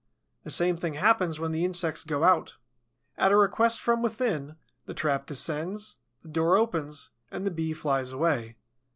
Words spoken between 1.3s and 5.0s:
when the insects go out. At a request from within, the